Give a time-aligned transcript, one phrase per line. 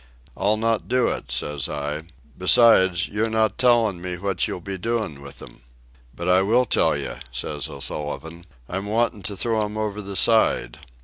[0.35, 2.05] "I'll not do it," says I;
[2.35, 5.61] "besides, you're not tellin' me what you'll be doin' with them."
[6.15, 10.79] "But I will tell yeh," says O'Sullivan; "I'm wantin' to throw 'em over the side."